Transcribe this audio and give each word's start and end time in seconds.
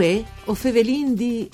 Uè, 0.00 0.24
o 0.46 0.54
fevelin 0.54 1.14
di... 1.14 1.46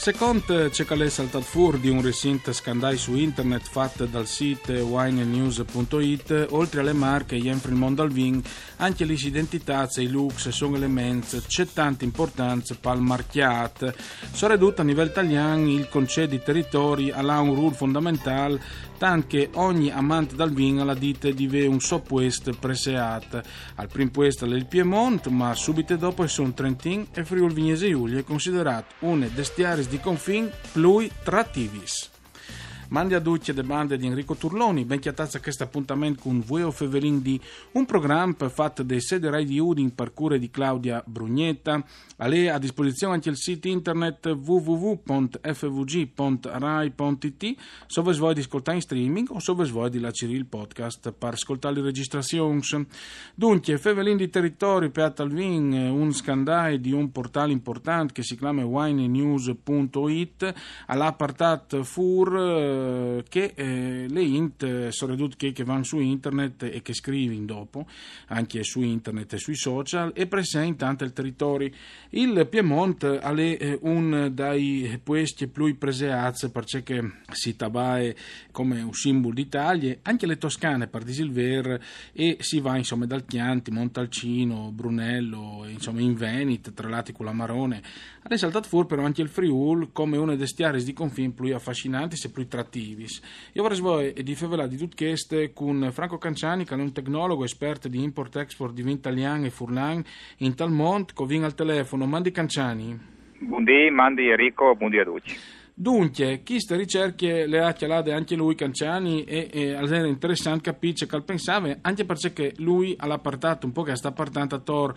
Secondo 0.00 0.70
c'è 0.70 0.86
che 0.86 0.94
è 0.94 1.08
saltato 1.10 1.44
fuori 1.44 1.78
di 1.78 1.90
un 1.90 2.00
recente 2.00 2.54
scandale 2.54 2.96
su 2.96 3.16
internet 3.16 3.68
fatto 3.68 4.06
dal 4.06 4.26
sito 4.26 4.72
winenews.it, 4.72 6.46
oltre 6.52 6.80
alle 6.80 6.94
marche 6.94 7.36
Jenfrey 7.36 7.74
Mondalvin, 7.74 8.42
anche 8.76 9.04
le 9.04 9.12
identità 9.12 9.86
e 9.94 10.02
i 10.02 10.08
looks 10.08 10.48
sono 10.48 10.76
elementi, 10.76 11.38
c'è 11.46 11.66
tanta 11.66 12.04
importanza 12.04 12.74
per 12.80 12.94
il 12.94 13.02
marchiato. 13.02 13.92
Sono 14.32 14.54
ridotto 14.54 14.80
a 14.80 14.84
livello 14.84 15.10
italiano 15.10 15.68
il 15.68 15.86
concetto 15.90 16.30
di 16.30 16.40
territori 16.42 17.10
ha 17.10 17.40
un 17.40 17.54
ruolo 17.54 17.72
fondamentale, 17.72 18.58
tanto 18.96 19.26
che 19.28 19.50
ogni 19.54 19.90
amante 19.90 20.34
dal 20.34 20.52
vino 20.52 20.82
la 20.82 20.94
dite 20.94 21.34
di 21.34 21.44
avere 21.44 21.66
un 21.66 21.80
soppuesto 21.80 22.52
preseat. 22.58 23.42
Al 23.74 23.88
primo 23.88 24.10
posto 24.10 24.46
è 24.46 24.48
il 24.48 24.66
Piemonte, 24.66 25.28
ma 25.28 25.54
subito 25.54 25.94
dopo 25.96 26.26
sono 26.26 26.54
Trentin 26.54 27.06
e 27.12 27.22
Friuli 27.22 27.52
Vignese 27.52 27.90
Giulia, 27.90 28.22
considerato 28.22 28.94
una 29.00 29.26
destiaris 29.26 29.88
di 29.90 29.98
confin 29.98 30.48
plui 30.72 31.10
trattivis. 31.24 32.19
Mandi 32.90 33.14
a 33.14 33.20
tutti 33.20 33.52
le 33.52 33.62
bande 33.62 33.96
di 33.96 34.06
Enrico 34.06 34.34
Turloni, 34.34 34.84
ben 34.84 34.98
chiatazza 34.98 35.38
questo 35.38 35.62
appuntamento 35.62 36.22
con 36.22 36.40
Vueo 36.40 36.72
Fevelin 36.72 37.22
di 37.22 37.40
un 37.72 37.86
programma 37.86 38.48
fatto 38.48 38.82
dai 38.82 39.00
sede 39.00 39.30
Rai 39.30 39.44
di 39.44 39.60
Udin 39.60 39.94
per 39.94 40.12
cure 40.12 40.40
di 40.40 40.50
Claudia 40.50 41.00
Brugnetta. 41.06 41.84
A 42.16 42.26
lei 42.26 42.48
a 42.48 42.58
disposizione 42.58 43.14
anche 43.14 43.28
il 43.28 43.36
sito 43.36 43.68
internet 43.68 44.26
www.fvg.rai.it 44.26 45.38
se 47.86 48.02
vuoi 48.02 48.34
di 48.34 48.40
ascoltare 48.40 48.78
in 48.78 48.82
streaming 48.82 49.28
o 49.30 49.38
se 49.38 49.52
vuoi 49.52 49.88
di 49.88 50.00
laciare 50.00 50.32
il 50.32 50.46
podcast 50.46 51.12
per 51.12 51.34
ascoltare 51.34 51.76
le 51.76 51.82
registrazioni. 51.82 52.60
Dunque, 53.36 53.78
Fevelin 53.78 54.16
di 54.16 54.28
Territori 54.28 54.90
per 54.90 55.14
Alvin, 55.16 55.72
un 55.72 56.12
scandale 56.12 56.80
di 56.80 56.90
un 56.90 57.12
portale 57.12 57.52
importante 57.52 58.14
che 58.14 58.24
si 58.24 58.36
chiama 58.36 58.64
winenews.it 58.64 60.54
all'appartat 60.86 61.82
FUR 61.82 62.78
che 63.28 63.52
eh, 63.54 64.06
le 64.08 64.22
int 64.22 64.88
sono 64.88 65.12
ridotte 65.12 65.52
che 65.52 65.64
vanno 65.64 65.84
su 65.84 65.98
internet 65.98 66.62
e 66.64 66.82
che 66.82 66.94
scrivono 66.94 67.44
dopo, 67.44 67.86
anche 68.28 68.62
su 68.62 68.80
internet 68.82 69.34
e 69.34 69.38
sui 69.38 69.56
social, 69.56 70.12
e 70.14 70.26
presentano 70.26 70.96
il 71.00 71.12
territorio. 71.12 71.70
Il 72.10 72.46
Piemonte 72.48 73.18
è 73.18 73.32
eh, 73.32 73.78
un 73.82 74.30
dei 74.32 74.98
posti 75.02 75.46
più 75.46 75.76
preseati 75.76 76.48
perché 76.50 77.20
si 77.32 77.56
tabae 77.56 78.16
come 78.50 78.82
un 78.82 78.92
simbolo 78.92 79.34
d'Italia, 79.34 79.96
anche 80.02 80.26
le 80.26 80.36
toscane 80.36 80.86
per 80.86 81.04
disilver 81.04 81.80
e 82.12 82.36
si 82.40 82.60
va 82.60 82.76
insomma 82.76 83.06
dal 83.06 83.24
Chianti, 83.24 83.70
Montalcino, 83.70 84.70
Brunello, 84.72 85.64
insomma 85.68 86.00
in 86.00 86.14
Veneto, 86.14 86.72
tra 86.72 86.88
l'altro 86.88 87.14
con 87.14 87.26
la 87.26 87.32
Marone. 87.32 87.82
Ha 88.22 88.36
saltato 88.36 88.68
fuori 88.68 88.86
però 88.86 89.04
anche 89.04 89.22
il 89.22 89.28
Friul 89.28 89.92
come 89.92 90.16
uno 90.16 90.36
dei 90.36 90.46
stiari 90.46 90.82
di 90.82 90.92
confine 90.92 91.30
più 91.30 91.54
affascinanti 91.54 92.16
e 92.22 92.28
più 92.28 92.46
trattivi 92.46 92.69
operativis. 92.70 93.50
Io 93.52 93.62
vorrei 93.62 93.76
svolgere 93.76 94.22
di 94.22 94.34
favela 94.34 94.66
di 94.66 94.76
tutte 94.76 95.06
queste 95.06 95.52
con 95.52 95.90
Franco 95.92 96.16
Canciani, 96.18 96.64
che 96.64 96.74
è 96.74 96.78
un 96.78 96.92
tecnologo 96.92 97.44
esperto 97.44 97.88
di 97.88 98.02
import-export 98.02 98.72
di 98.72 98.82
vin 98.82 98.96
italiano 98.96 99.44
e 99.44 99.50
furlan 99.50 100.02
in 100.38 100.54
tal 100.54 100.70
mondo, 100.70 101.12
che 101.14 101.26
viene 101.26 101.46
al 101.46 101.54
telefono. 101.54 102.06
Mandi 102.06 102.30
Canciani. 102.30 102.98
Buondì, 103.40 103.90
mandi 103.90 104.28
Enrico, 104.28 104.74
buondì 104.76 104.98
a 104.98 105.04
tutti. 105.04 105.34
Dunque, 105.80 106.42
queste 106.44 106.76
ricerche 106.76 107.46
le 107.46 107.64
ha 107.64 107.72
chialate 107.72 108.12
anche 108.12 108.34
lui 108.34 108.54
Canciani 108.54 109.24
e, 109.24 109.48
e 109.50 109.68
era 109.68 110.06
interessante 110.06 110.64
capire 110.64 111.06
che 111.06 111.22
pensava, 111.22 111.74
anche 111.80 112.04
perché 112.04 112.52
lui 112.58 112.94
ha 112.98 113.18
portato 113.18 113.64
un 113.64 113.72
po' 113.72 113.82
che 113.82 113.96
sta 113.96 114.12
portando 114.12 114.56
a 114.56 114.58
Tor 114.58 114.94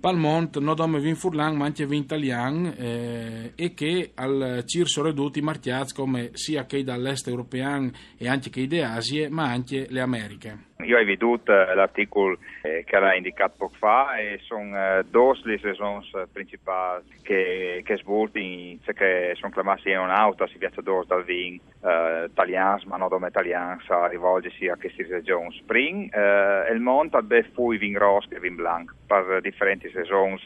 Palmont, 0.00 0.58
non 0.58 0.74
come 0.74 0.98
vin 0.98 1.14
furlan, 1.14 1.54
ma 1.54 1.66
anche 1.66 1.86
vin 1.86 2.02
italian 2.02 2.74
eh, 2.76 3.52
e 3.54 3.74
che 3.74 4.10
al 4.16 4.64
CIR 4.66 4.88
sono 4.88 5.06
ridotti 5.06 5.40
come 5.94 6.30
sia 6.32 6.66
che 6.66 6.82
dall'est 6.82 7.28
europeo 7.28 7.92
e 8.16 8.26
anche 8.28 8.50
che 8.50 8.66
da 8.66 8.94
Asia, 8.94 9.30
ma 9.30 9.44
anche 9.44 9.86
le 9.88 10.00
Americhe. 10.00 10.72
Io 10.84 10.98
ho 10.98 11.04
veduto 11.04 11.52
eh, 11.52 11.74
l'articolo 11.74 12.38
eh, 12.62 12.84
che 12.84 12.96
era 12.96 13.14
indicato 13.14 13.54
poco 13.56 13.74
fa 13.78 14.16
e 14.16 14.38
sono 14.42 14.76
eh, 14.76 15.04
due 15.08 15.34
le 15.44 15.58
ragioni 15.62 16.06
principali 16.32 17.04
che, 17.22 17.82
che 17.84 17.96
svolti, 17.96 18.78
cioè 18.84 18.94
che 18.94 19.32
sono 19.36 19.52
chiamati 19.52 19.90
in 19.90 19.98
un'auto, 19.98 20.46
si 20.46 20.58
viaggiatori 20.58 21.06
dal 21.06 21.24
vin 21.24 21.58
eh, 21.82 22.24
italiano, 22.30 22.82
ma 22.86 22.96
non 22.96 23.08
come 23.08 23.28
italiano, 23.28 23.80
a 23.88 24.06
rivolgersi 24.06 24.68
a 24.68 24.76
queste 24.76 25.06
regioni. 25.08 25.52
Spring, 25.54 26.14
eh, 26.14 26.72
il 26.72 26.80
mondo 26.80 27.16
ha 27.16 27.24
fu 27.52 27.74
vin 27.74 27.98
rosso 27.98 28.28
e 28.30 28.40
vin 28.40 28.54
blanco 28.54 28.94
per 29.06 29.40
differenti 29.40 29.90
ragioni 29.92 30.40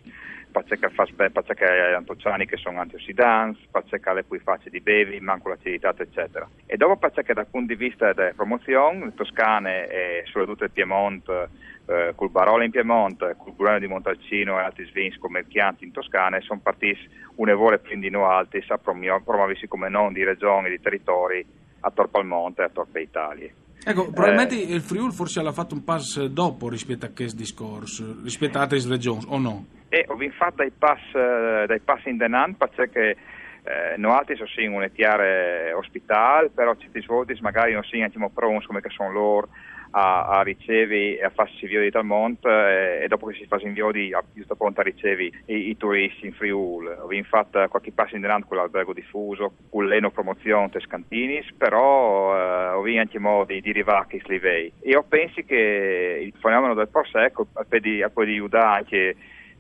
fa 0.51 1.07
perché 1.33 1.95
antociani 1.95 2.47
che 2.47 2.57
sono 2.57 2.81
antiossidanti, 2.81 3.69
perché 3.71 4.13
le 4.13 4.25
cui 4.25 4.39
facce 4.39 4.71
di 4.71 4.81
bevi, 4.81 5.21
manco 5.21 5.49
l'acidità, 5.49 5.95
eccetera. 5.97 6.49
E 6.67 6.77
dopo 6.77 6.97
perché 6.97 7.33
dal 7.33 7.47
punto 7.47 7.75
di 7.75 7.79
vista 7.79 8.13
della 8.13 8.33
promozione, 8.35 9.07
le 9.07 9.15
toscane 9.15 9.89
e 9.89 10.23
soprattutto 10.27 10.65
il 10.65 10.71
Piemonte, 10.71 11.49
eh, 11.87 12.13
col 12.15 12.31
Barolo 12.31 12.65
in 12.65 12.71
Piemonte, 12.71 13.37
col 13.39 13.55
Burano 13.55 13.79
di 13.79 13.87
Montalcino 13.87 14.59
e 14.59 14.63
altri 14.63 14.87
svins 14.87 15.17
come 15.19 15.47
Chianti 15.47 15.85
in 15.85 15.93
Toscana, 15.93 16.41
sono 16.41 16.61
partiti 16.63 17.09
un'evole 17.37 17.79
più 17.79 17.99
di 17.99 18.11
noi 18.11 18.31
altri 18.31 18.65
a 18.69 18.79
promuoversi 18.79 19.69
come 19.69 19.89
non 19.89 20.13
di 20.13 20.25
regioni, 20.25 20.69
di 20.71 20.81
territori 20.81 21.45
a 21.81 21.91
Torpalmonte 21.91 22.63
e 22.63 22.65
a 22.65 22.69
Torpe 22.69 23.01
Italia. 23.01 23.51
Ecco, 23.89 24.11
probabilmente 24.11 24.55
eh, 24.55 24.75
il 24.75 24.83
Friuli 24.83 25.13
forse 25.13 25.41
l'ha 25.41 25.53
fatto 25.53 25.75
un 25.75 25.83
passo 25.83 26.29
dopo 26.29 26.69
rispetto 26.69 27.07
a 27.07 27.11
questo 27.15 27.39
discorso, 27.39 28.19
rispetto 28.23 28.59
a 28.59 28.63
altre 28.63 28.79
regioni, 28.87 29.25
o 29.29 29.39
no? 29.39 29.65
E 29.89 30.05
ho 30.07 30.17
fatto 30.37 30.57
dai 30.57 30.71
passi, 30.71 31.13
dai 31.13 31.81
passi 31.81 32.11
in 32.11 32.19
denan 32.19 32.55
perché 32.57 33.17
eh, 33.63 33.97
noi 33.97 34.13
altri 34.13 34.37
sono 34.37 34.49
sì 34.49 34.67
un 34.67 34.91
chiare 34.95 35.73
ospitale, 35.73 36.51
però 36.51 36.75
certi 36.77 37.01
svolti 37.01 37.37
magari 37.41 37.73
non 37.73 37.83
siamo 37.85 38.29
pronti 38.29 38.67
come 38.67 38.83
che 38.83 38.91
sono 38.91 39.11
loro 39.11 39.49
a, 39.99 40.39
a 40.39 40.43
ricevi 40.43 41.17
e 41.17 41.25
a 41.25 41.31
farsi 41.31 41.65
invio 41.65 41.81
di 41.81 41.91
Talmont 41.91 42.45
eh, 42.47 43.03
e 43.03 43.09
dopo 43.09 43.27
che 43.27 43.35
si 43.35 43.47
fa 43.47 43.59
invio 43.61 43.91
di 43.91 44.13
a, 44.13 44.23
giusto 44.33 44.55
pronto 44.55 44.81
a 44.81 44.85
ricevi 44.85 45.33
i, 45.47 45.69
i, 45.71 45.77
turisti 45.77 46.27
in 46.27 46.33
Friul. 46.33 46.87
Ho 46.87 47.09
fatto 47.25 47.67
qualche 47.69 47.93
passo 47.93 48.15
in 48.15 48.21
denaro 48.21 48.45
con 48.47 48.57
l'albergo 48.57 48.93
diffuso, 48.93 49.55
con 49.69 49.87
l'eno 49.87 50.11
promozione 50.11 50.71
Tescantinis, 50.71 51.53
però 51.57 52.37
eh, 52.37 52.69
ho 52.75 52.83
visto 52.83 53.01
anche 53.01 53.19
modi 53.19 53.61
di 53.61 53.71
arrivare 53.71 54.01
a 54.01 54.07
Kislivei. 54.07 54.73
Io 54.85 55.03
penso 55.03 55.43
che 55.45 56.21
il 56.23 56.33
fenomeno 56.41 56.75
del 56.75 56.89
Prosecco 56.89 57.47
poi 57.69 57.81
di, 57.81 57.97
di 57.97 58.03
aiutare 58.03 58.79
anche 58.79 59.17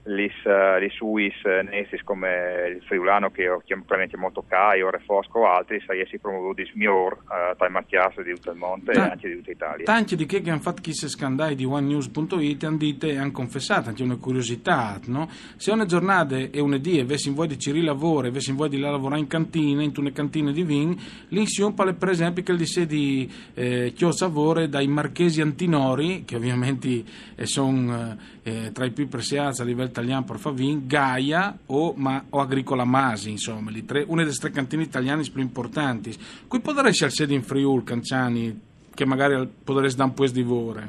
lis, 0.08 0.32
uh, 0.44 0.78
lis 0.78 0.98
uh, 1.00 1.64
nessis 1.64 2.02
come 2.02 2.76
il 2.76 2.82
friulano 2.84 3.30
che 3.30 3.48
ho 3.48 3.62
chiamato 3.64 4.16
molto 4.16 4.44
Cai 4.46 4.82
o 4.82 4.90
Refosco 4.90 5.40
o 5.40 5.46
altri 5.46 5.82
sai 5.86 6.06
si 6.08 6.18
promovuti 6.18 6.68
miglior 6.74 7.14
uh, 7.24 7.56
tra 7.56 7.66
i 7.66 7.70
macchiassi 7.70 8.22
di 8.22 8.34
tutto 8.34 8.50
il 8.50 8.56
mondo 8.56 8.92
Ta- 8.92 9.06
e 9.06 9.10
anche 9.10 9.28
di 9.28 9.36
tutta 9.36 9.50
Italia 9.50 9.84
tanti 9.84 10.16
di 10.16 10.26
che 10.26 10.42
hanno 10.48 10.60
fatto 10.60 10.82
questi 10.82 11.08
scandali 11.08 11.54
di 11.54 11.64
onenews.it 11.64 12.64
hanno 12.64 12.76
detto 12.76 13.06
e 13.06 13.16
hanno 13.16 13.32
confessato 13.32 13.88
anche 13.88 14.02
una 14.02 14.16
curiosità 14.16 14.98
no? 15.06 15.28
se 15.56 15.70
una 15.70 15.86
giornata 15.86 16.36
e 16.36 16.60
un 16.60 16.78
dì 16.80 17.00
avessi 17.00 17.28
in 17.28 17.34
voi 17.34 17.46
di 17.46 17.58
Ciri 17.58 17.82
lavoro 17.82 18.26
e 18.26 18.30
avessi 18.30 18.50
in 18.50 18.56
voi 18.56 18.68
di 18.68 18.78
lavorare 18.78 19.20
in 19.20 19.26
cantina 19.26 19.82
in 19.82 19.92
una 19.96 20.12
cantina 20.12 20.50
di 20.52 20.62
vin 20.62 20.96
l'insieme 21.28 21.74
per 21.94 22.08
esempio 22.08 22.42
che 22.42 22.52
il 22.52 22.86
di 22.86 22.98
di 22.98 23.32
eh, 23.54 23.92
Chio 23.94 24.12
Savore 24.12 24.68
dai 24.68 24.88
marchesi 24.88 25.40
antinori 25.40 26.24
che 26.24 26.36
ovviamente 26.36 27.04
eh, 27.34 27.46
sono 27.46 28.16
eh, 28.42 28.70
tra 28.72 28.84
i 28.84 28.90
più 28.90 29.08
preziati 29.08 29.60
a 29.60 29.64
livello 29.64 29.90
italiano 29.98 30.24
per 30.24 30.38
Favin, 30.38 30.86
Gaia 30.86 31.56
o, 31.66 31.92
ma, 31.96 32.24
o 32.30 32.40
Agricola 32.40 32.84
Masi, 32.84 33.30
insomma, 33.30 33.70
tre, 33.84 34.04
una 34.06 34.22
delle 34.22 34.34
tre 34.34 34.50
cantine 34.50 34.84
italiane 34.84 35.22
più 35.32 35.42
importanti. 35.42 36.14
Qui 36.46 36.60
potresti 36.60 37.04
al 37.04 37.10
sede 37.10 37.34
in 37.34 37.42
Friul, 37.42 37.82
Canciani, 37.82 38.60
che 38.94 39.04
magari 39.04 39.48
potresti 39.64 39.96
dare 39.96 40.10
un 40.10 40.14
po' 40.14 40.26
di 40.26 40.42
vore? 40.42 40.88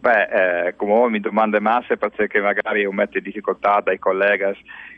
Beh, 0.00 0.68
eh, 0.68 0.76
come 0.76 1.08
mi 1.10 1.20
domande 1.20 1.60
masse 1.60 1.96
perché 1.96 2.40
magari 2.40 2.82
io 2.82 2.92
metto 2.92 3.18
in 3.18 3.24
difficoltà 3.24 3.80
dai 3.82 3.98
colleghi 3.98 4.44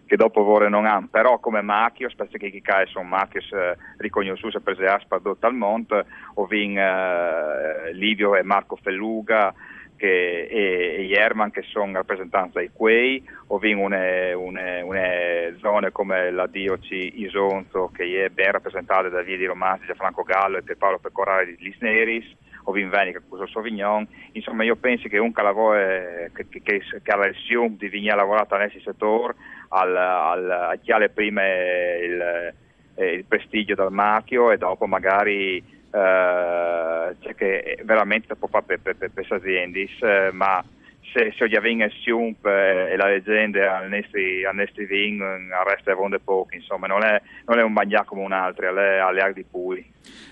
che 0.05 0.17
dopo 0.17 0.43
vorrei 0.43 0.69
non 0.69 0.87
hanno, 0.87 1.07
però 1.09 1.39
come 1.39 1.63
macchio, 1.63 2.09
che 2.09 2.51
chi 2.51 2.61
cae 2.61 2.87
sono 2.87 3.09
macchi 3.09 3.39
eh, 3.39 3.77
riconosciuti 3.99 4.57
e 4.57 4.61
prese 4.61 4.87
aspa 4.87 5.21
dal 5.39 5.55
mondo, 5.55 6.05
ho 6.35 6.47
vin 6.47 6.77
eh, 6.77 7.93
Livio 7.93 8.35
e 8.35 8.43
Marco 8.43 8.77
Felluga, 8.77 9.55
che, 10.01 10.47
e, 10.51 10.97
e 10.99 11.05
Jerman 11.05 11.51
che 11.51 11.61
sono 11.61 11.93
rappresentanti 11.93 12.53
dai 12.55 12.71
Quei, 12.73 13.23
o 13.49 13.59
vengono 13.59 13.95
une, 13.95 15.57
zone 15.61 15.93
come 15.93 16.31
la 16.31 16.47
DOC 16.47 16.91
Isonzo 16.91 17.91
che 17.95 18.25
è 18.25 18.31
ben 18.31 18.53
rappresentata 18.53 19.11
da 19.11 19.21
Via 19.21 19.37
di 19.37 19.45
Romanzi, 19.45 19.87
da 19.87 19.95
Franco 19.95 20.23
Gallo 20.23 20.57
e 20.57 20.77
Paolo 20.77 20.99
Pecorari 20.99 21.55
di 21.55 21.65
Lisneris, 21.65 22.25
o 22.65 22.73
Vinvenica 22.73 23.21
con 23.27 23.47
Sauvignon, 23.47 24.07
insomma 24.33 24.65
io 24.65 24.77
penso 24.77 25.09
che 25.09 25.19
un 25.19 25.33
calavore 25.33 26.31
che, 26.35 26.47
che, 26.49 26.63
che, 26.63 26.83
che 27.03 27.11
ha 27.11 27.17
la 27.17 27.27
lesione 27.27 27.77
di 27.79 27.89
vigna 27.89 28.15
lavorata 28.15 28.57
nel 28.57 28.73
settore, 28.83 29.35
al, 29.69 29.97
al, 29.97 30.51
a 30.51 30.79
chi 30.81 30.93
ha 30.93 31.09
prima 31.09 31.43
il, 31.47 32.55
il 32.97 33.25
prestigio 33.27 33.75
dal 33.75 33.93
marchio 33.93 34.51
e 34.51 34.57
dopo 34.59 34.87
magari 34.87 35.63
Uh, 35.91 37.17
cioè 37.19 37.35
che 37.35 37.81
veramente 37.83 38.37
può 38.37 38.47
fare 38.47 38.65
per, 38.65 38.79
per, 38.81 38.97
per 38.97 39.11
queste 39.13 39.35
aziende, 39.35 39.89
uh, 40.01 40.33
ma 40.33 40.65
se, 41.13 41.35
se 41.37 41.45
io 41.45 41.61
vengo 41.61 41.89
Siump 42.03 42.47
e 42.47 42.95
la 42.97 43.09
leggenda 43.09 43.79
al 43.79 43.89
nostri, 43.89 44.45
al 44.45 44.55
nostri 44.55 44.87
vin 44.87 45.21
resta 45.67 45.95
vonde 45.95 46.21
pochi, 46.21 46.57
insomma, 46.57 46.87
non 46.87 47.03
è, 47.03 47.21
non 47.47 47.59
è 47.59 47.63
un 47.63 47.73
bagnac 47.73 48.05
come 48.05 48.23
un 48.23 48.33
altro, 48.33 48.67
è 48.67 48.99
alle 48.99 49.33
di 49.35 49.45
Pui. 49.49 49.85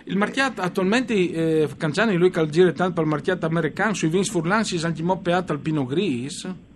Il 0.05 0.17
marchiato 0.17 0.61
attualmente, 0.61 1.15
eh, 1.15 1.69
Canciani, 1.77 2.17
lui 2.17 2.31
che 2.31 2.47
gira 2.47 2.73
tanto 2.73 2.95
per 2.95 3.03
il 3.03 3.11
marchiato 3.11 3.47
americano, 3.47 3.95
sui 3.95 4.09
vins 4.09 4.31
furlan 4.31 4.65
si 4.65 4.79
anche 4.85 5.03
moppeato 5.03 5.53
al 5.53 5.61
Pino 5.61 5.85
Gris? 5.85 6.68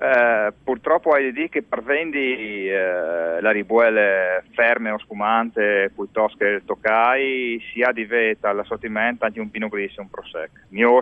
Eh, 0.00 0.52
purtroppo 0.62 1.10
hai 1.10 1.32
dire 1.32 1.48
che 1.48 1.64
per 1.64 1.82
vendi 1.82 2.68
eh, 2.68 3.40
la 3.40 3.50
ribuele 3.50 4.44
ferme 4.52 4.90
o 4.90 4.98
spumante 4.98 5.90
piuttosto 5.92 6.36
che 6.38 6.44
il 6.44 6.64
toccai 6.64 7.60
si 7.72 7.82
ha 7.82 7.90
di 7.90 8.04
veta 8.04 8.48
all'assortimento 8.48 9.24
anche 9.24 9.40
un 9.40 9.50
Pino 9.50 9.68
Gris 9.68 9.98
e 9.98 10.00
un 10.00 10.08
Prosec. 10.08 10.50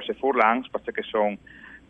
Se 0.02 0.14
furlans 0.14 0.70
perché 0.70 1.02
sono 1.02 1.36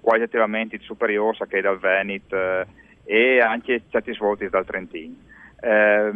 qualitativamente 0.00 0.80
superiori 0.80 1.36
a 1.38 1.46
che 1.46 1.60
dal 1.60 1.78
Veneto 1.78 2.36
eh, 2.36 2.66
e 3.04 3.40
anche 3.40 3.82
certi 3.88 4.12
svolti 4.12 4.48
dal 4.48 4.66
Trentino. 4.66 5.14
Eh, 5.60 6.10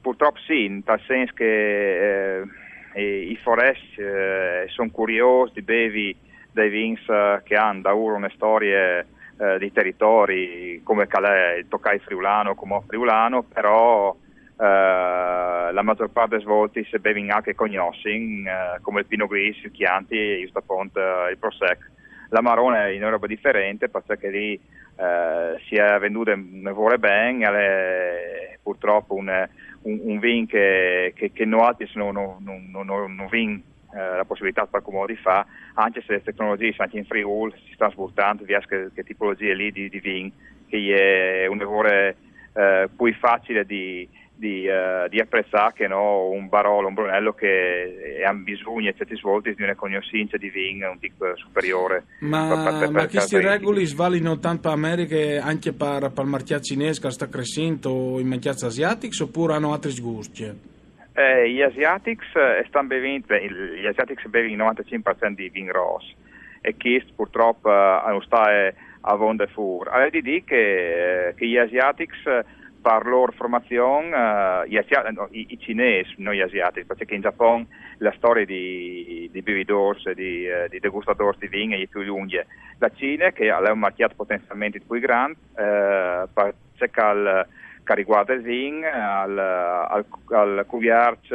purtroppo 0.00 0.38
sì, 0.40 0.64
in 0.64 0.82
tal 0.82 1.00
senso 1.06 1.32
che 1.34 2.40
eh, 2.94 3.20
i 3.20 3.36
foresti 3.36 4.00
eh, 4.00 4.64
sono 4.66 4.90
curiosi 4.90 5.52
di 5.54 5.62
bevi 5.62 6.16
dei 6.50 6.70
vins 6.70 7.04
che 7.44 7.54
hanno 7.54 7.82
da 7.82 7.94
ora 7.94 8.16
una 8.16 8.30
storia 8.34 9.06
eh, 9.38 9.58
di 9.58 9.72
territori 9.72 10.80
come 10.82 11.06
Calais, 11.06 11.58
il 11.58 11.68
Toccai 11.68 11.98
friulano, 12.00 12.54
come 12.54 12.82
friulano, 12.86 13.42
però 13.42 14.14
eh, 14.60 15.72
la 15.72 15.82
maggior 15.82 16.10
parte 16.10 16.36
dei 16.36 16.44
svolti 16.44 16.84
si 16.84 16.98
bevono 16.98 17.34
anche 17.34 17.54
cognosci, 17.54 18.42
eh, 18.42 18.80
come 18.80 19.00
il 19.00 19.06
Pinot 19.06 19.28
Gris, 19.28 19.62
il 19.62 19.70
Chianti, 19.70 20.16
il 20.16 20.48
Stapont, 20.48 20.96
il 21.30 21.38
Prosec. 21.38 21.90
La 22.30 22.42
Marone 22.42 22.84
è 22.84 22.88
in 22.88 23.02
Europa 23.02 23.26
differente 23.26 23.88
perché 23.88 24.28
lì 24.28 24.52
eh, 24.52 25.58
si 25.66 25.76
è 25.76 25.98
venduta 25.98 26.32
un 26.32 26.70
vuole 26.74 26.98
bene, 26.98 27.46
è 27.46 28.58
purtroppo 28.62 29.14
un, 29.14 29.28
un, 29.82 30.00
un 30.02 30.18
vin 30.18 30.46
che, 30.46 31.12
che, 31.14 31.32
che 31.32 31.44
non 31.44 31.60
altri 31.60 31.88
non, 31.94 32.12
non, 32.12 32.68
non, 32.70 32.86
non 32.86 33.26
vin 33.30 33.54
eh, 33.54 33.77
la 33.98 34.24
possibilità 34.24 34.66
per 34.66 34.82
comodi 34.82 35.16
fa, 35.16 35.46
anche 35.74 36.02
se 36.06 36.12
le 36.12 36.22
tecnologie 36.22 36.74
anche 36.76 36.98
in 36.98 37.04
Friul 37.04 37.52
si 37.66 37.72
stanno 37.74 37.92
svuotando 37.92 38.44
via 38.44 38.60
che, 38.60 38.90
che 38.94 39.04
tipologie 39.04 39.54
lì 39.54 39.70
di, 39.70 39.88
di 39.88 40.00
vin, 40.00 40.32
che 40.68 41.42
è 41.42 41.46
un 41.46 41.60
errore 41.60 42.16
eh, 42.54 42.88
più 42.94 43.14
facile 43.14 43.64
di, 43.64 44.08
di, 44.38 44.66
uh, 44.68 45.08
di, 45.08 45.18
apprezzare 45.18 45.72
che 45.74 45.86
no, 45.88 46.28
un 46.28 46.48
Barolo, 46.48 46.88
un 46.88 46.94
Brunello 46.94 47.32
che 47.32 48.22
ha 48.24 48.32
bisogno 48.34 48.90
a 48.90 48.94
certi 48.96 49.16
svolti 49.16 49.52
di 49.54 49.62
una 49.62 49.74
cognoscenza 49.74 50.36
di 50.36 50.48
vin 50.48 50.84
un 50.84 50.98
tipo 50.98 51.26
superiore. 51.36 52.04
Ma, 52.20 52.46
per, 52.48 52.78
per, 52.78 52.90
ma 52.90 53.08
questi 53.08 53.40
regoli 53.40 53.84
svalino 53.84 54.38
tanto 54.38 54.68
per 54.68 54.72
America 54.72 55.42
anche 55.42 55.72
per, 55.72 56.12
per 56.12 56.24
il 56.24 56.30
marchiato 56.30 56.62
cinese 56.62 57.00
che 57.00 57.10
sta 57.10 57.28
crescendo 57.28 58.18
in 58.20 58.28
marchiati 58.28 58.64
asiatici 58.64 59.22
oppure 59.22 59.54
hanno 59.54 59.72
altri 59.72 59.98
gusti? 60.00 60.76
Eh, 61.18 61.50
gli 61.50 61.62
asiatics 61.62 62.32
eh, 62.36 62.64
bevendo, 62.84 63.34
gli 63.34 63.86
asiatics 63.86 64.24
bevono 64.28 64.70
il 64.70 64.76
95% 64.84 65.30
di 65.30 65.48
vin 65.48 65.72
rosso 65.72 66.14
e 66.60 66.76
questo 66.76 67.12
purtroppo 67.16 67.68
non 67.68 68.22
sta 68.22 68.72
a 69.00 69.14
vonde 69.16 69.48
fur. 69.48 69.88
Allora 69.88 70.10
di 70.10 70.22
dire 70.22 70.44
che, 70.44 71.28
eh, 71.30 71.34
che 71.34 71.46
gli 71.48 71.56
asiatics 71.56 72.22
per 72.80 73.04
loro 73.06 73.32
formazione, 73.32 74.68
gli 74.68 74.76
asiatici, 74.76 75.14
no, 75.16 75.26
i, 75.32 75.46
i, 75.50 75.58
cinesi, 75.58 76.14
non 76.18 76.34
gli 76.34 76.40
asiatici, 76.40 76.86
perché 76.86 77.12
in 77.12 77.22
Giappone 77.22 77.66
la 77.98 78.14
storia 78.16 78.44
di, 78.44 79.28
di 79.32 79.42
bevidors 79.42 80.08
di, 80.12 80.46
uh, 80.46 80.68
di 80.68 80.78
degustatori 80.78 81.36
di 81.40 81.48
vino 81.48 81.74
è 81.74 81.86
più 81.86 82.02
lunga. 82.02 82.44
La 82.78 82.92
Cina, 82.94 83.32
che 83.32 83.50
ha 83.50 83.58
un 83.72 83.80
marchiato 83.80 84.14
potenzialmente 84.14 84.78
più 84.78 85.00
grande, 85.00 85.36
uh, 85.56 86.28
perché 86.32 86.54
che 86.78 87.46
il 87.96 88.42
vin, 88.42 88.84
al, 88.84 89.38
al, 89.38 90.04
al 90.30 90.64
cuviarci 90.66 91.34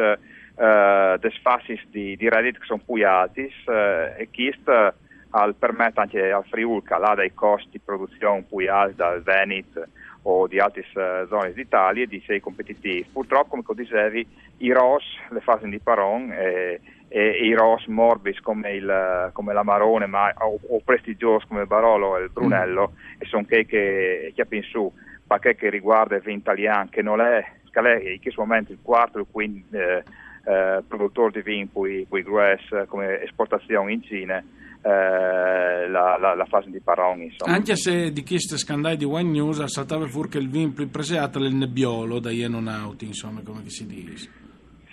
eh, 0.56 1.18
des 1.20 1.40
fassis 1.42 1.82
di, 1.90 2.16
di 2.16 2.30
Reddit 2.30 2.60
che 2.60 2.66
sono 2.66 2.82
più 2.86 3.06
alti 3.08 3.52
eh, 3.68 4.14
e 4.18 4.30
questo 4.32 4.94
al 5.36 5.56
permette 5.56 6.00
anche 6.00 6.32
al 6.32 6.46
Friul 6.46 6.84
che 6.84 6.94
ha 6.94 7.16
dei 7.16 7.34
costi 7.34 7.70
di 7.72 7.80
produzione 7.80 8.44
più 8.48 8.72
alti 8.72 8.96
dal 8.96 9.22
Veneto 9.24 9.88
o 10.24 10.48
di 10.48 10.60
altre 10.60 10.86
uh, 10.94 11.28
zone 11.28 11.54
d'Italia 11.54 12.06
di 12.06 12.18
essere 12.18 12.40
competitivi. 12.40 13.06
Purtroppo, 13.12 13.62
come 13.62 13.82
dicevi, 13.82 14.26
i 14.58 14.72
ROS, 14.72 15.04
le 15.30 15.42
fasi 15.42 15.68
di 15.68 15.80
Paron 15.80 16.32
e, 16.32 16.80
e, 17.10 17.20
e, 17.20 17.46
i 17.46 17.54
ROS 17.54 17.88
morbis 17.88 18.40
come, 18.40 18.72
il, 18.74 19.32
come 19.34 19.54
l'Amarone 19.54 20.06
ma, 20.06 20.32
o, 20.38 20.60
o 20.68 20.82
prestigiosi 20.86 21.48
come 21.48 21.62
il 21.62 21.68
Barolo 21.68 22.18
e 22.18 22.24
il 22.24 22.30
Brunello 22.30 22.92
mm. 22.94 23.22
e 23.22 23.26
sono 23.26 23.46
che, 23.46 23.66
che, 23.66 24.34
che 24.34 24.56
in 24.56 24.64
su 24.64 24.92
perché 25.26 25.56
che 25.56 25.70
riguarda 25.70 26.16
il 26.16 26.22
vin 26.22 26.38
italiano 26.38 26.88
che 26.90 27.02
non 27.02 27.22
è, 27.22 27.44
che 27.70 27.80
è 27.80 28.12
in 28.12 28.22
questo 28.22 28.42
momento 28.42 28.72
il 28.72 28.80
quarto 28.82 29.20
il 29.20 29.26
quinto 29.30 29.78
eh, 29.78 30.04
eh, 30.46 30.84
produttore 30.88 31.32
di 31.32 31.42
vin 31.42 31.72
poi, 31.72 32.06
poi 32.08 32.22
grosso 32.22 32.86
come 32.88 33.22
esportazione 33.22 33.94
in 33.94 34.04
Cina 34.04 34.44
eh, 34.86 35.88
la, 35.88 36.18
la, 36.20 36.36
la, 36.36 36.46
fase 36.46 36.70
di 36.70 36.82
Paron 36.82 37.22
insomma. 37.22 37.54
anche 37.54 37.78
se 37.78 38.12
di 38.12 38.24
questo 38.26 38.58
scandale 38.58 38.98
di 38.98 39.06
Wine 39.06 39.30
News 39.30 39.64
saltava 39.64 40.06
fuori 40.08 40.28
che 40.28 40.40
il 40.40 40.50
vin 40.50 40.74
più 40.74 40.90
preseato 40.90 41.40
è 41.40 41.44
il 41.44 41.56
nebbiolo 41.56 42.20
da 42.20 42.32
Ienonauti 42.32 43.06
insomma 43.06 43.42
come 43.42 43.70
si 43.70 43.88
dice 43.88 44.30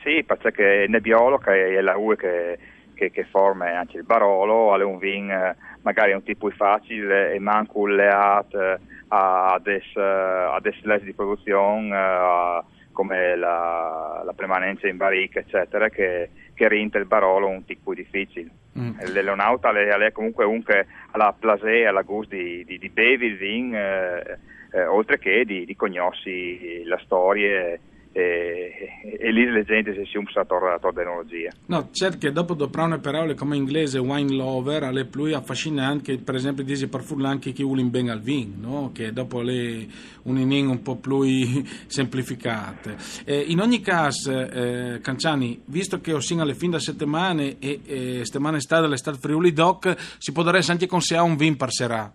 sì 0.05 0.23
perché 0.25 0.85
il 0.85 0.91
nebbiolo 0.91 1.39
che 1.39 1.77
è 1.77 1.81
la 1.81 1.97
UE 1.97 2.17
che, 2.17 2.59
che, 2.95 3.11
che 3.11 3.25
forma 3.25 3.77
anche 3.77 3.97
il 3.97 4.05
Barolo 4.05 4.79
è 4.79 4.85
un 4.85 4.99
vin 4.99 5.29
eh, 5.29 5.57
magari 5.83 6.13
un 6.13 6.23
tipo 6.23 6.49
facile 6.51 7.33
e 7.33 7.41
manco 7.41 7.87
leato 7.87 8.79
a 9.13 9.55
a 9.55 10.61
des 10.61 11.03
di 11.03 11.13
produzione 11.13 11.97
uh, 11.97 12.65
come 12.93 13.37
la, 13.37 14.23
la, 14.25 14.33
permanenza 14.33 14.87
in 14.87 14.97
barrica 14.97 15.41
eccetera 15.41 15.89
che, 15.89 16.31
che 16.55 16.69
rende 16.69 16.99
il 16.99 17.07
Barolo 17.07 17.49
un 17.49 17.65
tipo 17.65 17.93
difficile 17.95 18.51
mm. 18.79 19.01
l'Eleonauta 19.13 19.71
è 19.73 20.13
comunque 20.13 20.45
un 20.45 20.63
che 20.63 20.87
ha 21.11 21.17
la 21.17 21.35
plasè, 21.37 21.85
ha 21.85 21.93
la 21.93 22.03
gusto 22.03 22.35
di, 22.35 22.65
di, 22.65 22.79
di 22.79 22.89
bevi 22.89 23.27
il 23.27 23.37
vin 23.37 23.75
eh, 23.75 24.39
eh, 24.73 24.87
oltre 24.87 25.19
che 25.19 25.45
di, 25.45 25.65
di 25.65 25.75
conosci 25.75 26.85
la 26.85 26.99
storia 27.05 27.77
e, 28.13 29.19
e, 29.21 29.33
lì 29.33 29.49
le 29.49 29.65
gente 29.65 29.93
si 29.95 30.17
è 30.17 30.19
usato 30.19 30.59
la 30.59 30.79
tecnologia. 30.81 31.51
No, 31.67 31.91
certo 31.93 32.19
che 32.19 32.33
dopo 32.33 32.55
doprare 32.55 32.99
parole 32.99 33.35
come 33.35 33.57
inglese 33.57 33.99
wine 33.99 34.35
lover, 34.35 34.83
alle 34.83 35.05
più 35.05 35.35
affascinante 35.35 36.17
che 36.17 36.23
per 36.23 36.35
esempio 36.35 36.65
dice 36.65 36.89
per 36.89 37.05
anche 37.25 37.53
chi 37.53 37.63
vuole 37.63 37.83
ben 37.85 38.11
al 38.11 38.21
vin, 38.21 38.57
no? 38.59 38.91
che 38.93 39.13
dopo 39.13 39.41
le 39.43 39.87
un'inin 40.23 40.67
un 40.67 40.83
po' 40.83 40.97
più 40.97 41.23
semplificate. 41.87 42.97
Eh, 43.25 43.45
in 43.49 43.61
ogni 43.61 43.81
caso, 43.81 44.33
eh, 44.33 45.01
Canciani, 45.01 45.63
visto 45.67 46.01
che 46.01 46.13
ho 46.13 46.21
sino 46.21 46.43
alle 46.43 46.55
fine 46.55 46.73
della 46.73 46.83
settimana 46.83 47.43
e 47.43 47.81
eh, 47.85 48.21
settimana 48.25 48.57
estate 48.57 48.83
dell'estate 48.83 49.19
Friuli 49.19 49.53
Doc, 49.53 49.95
si 50.19 50.33
può 50.33 50.43
dare 50.43 50.61
anche 50.67 50.87
con 50.87 51.01
sé 51.01 51.17
un 51.17 51.37
vin 51.37 51.57
per 51.57 51.71
serà. 51.71 52.13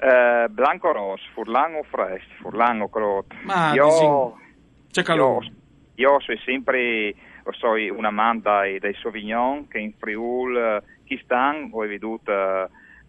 Eh, 0.00 0.46
Blanco 0.50 0.92
Ross, 0.92 1.20
Furlan 1.32 1.74
o 1.74 1.82
Fresh, 1.82 2.24
Furlan 2.40 2.80
o 2.82 2.88
Crot. 2.88 3.34
Ma 3.42 3.72
io, 3.74 4.38
c'è 4.90 5.02
calore. 5.02 5.46
Io, 5.96 6.10
io 6.12 6.20
sono 6.20 6.38
sempre 6.44 7.14
so, 7.50 7.70
un 7.70 8.04
amante 8.04 8.78
dei 8.80 8.94
Sauvignon 8.94 9.66
che 9.66 9.78
in 9.78 9.92
Friul, 9.98 10.82
chi 11.04 11.20
stanno, 11.24 11.68
ho 11.72 11.80
veduto 11.80 12.32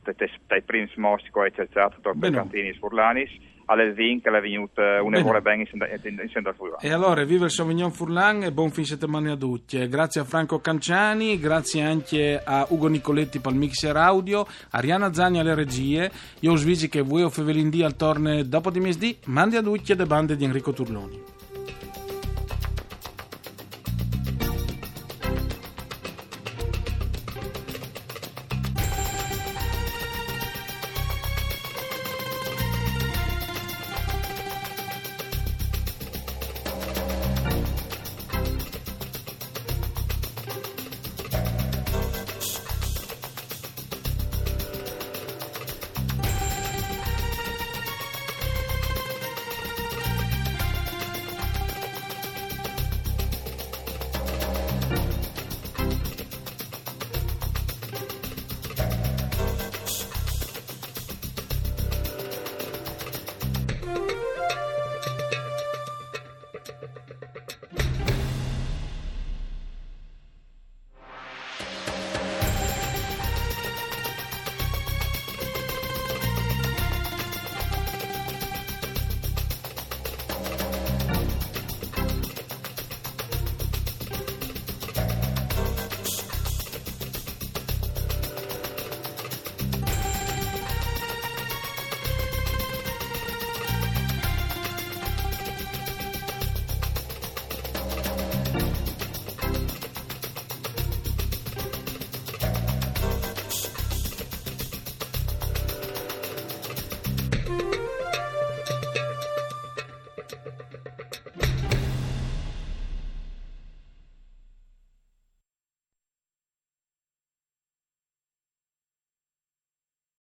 uh, 0.05 0.13
dai 0.47 0.61
primi 0.61 0.89
smossi 0.93 1.29
che 1.31 1.39
ho 1.39 1.49
cercato 1.49 1.99
per 2.01 2.31
cantini 2.31 2.73
furlanis 2.73 3.31
all'Elvin 3.69 4.21
che 4.21 4.29
l'ha 4.29 4.39
venuto 4.39 4.81
un'ora 4.81 5.41
bene 5.41 5.67
in 5.71 6.29
Santa 6.31 6.53
Furlan. 6.53 6.79
E 6.81 6.91
allora, 6.91 7.23
viva 7.23 7.45
il 7.45 7.51
Sauvignon 7.51 7.91
Furlan 7.91 8.43
e 8.43 8.51
buon 8.51 8.71
fin 8.71 8.83
settimana 8.83 9.33
a 9.33 9.35
tutti. 9.37 9.87
Grazie 9.87 10.21
a 10.21 10.23
Franco 10.23 10.59
Canciani, 10.59 11.39
grazie 11.39 11.83
anche 11.83 12.41
a 12.43 12.65
Ugo 12.69 12.87
Nicoletti 12.87 13.39
per 13.39 13.51
il 13.51 13.59
mixer 13.59 13.95
audio, 13.95 14.45
a 14.71 14.79
Riana 14.79 15.13
Zani 15.13 15.39
alle 15.39 15.53
regie, 15.53 16.11
io 16.39 16.55
svisi 16.55 16.89
che 16.89 17.01
voi 17.01 17.21
o 17.23 17.29
Fevelindì 17.29 17.83
al 17.83 17.95
torne 17.95 18.47
dopo 18.47 18.71
di 18.71 18.79
mesdì, 18.79 19.17
mandi 19.25 19.55
a 19.55 19.61
tutti 19.61 19.95
le 19.95 20.05
bande 20.05 20.35
di 20.35 20.43
Enrico 20.43 20.73
Turloni. 20.73 21.38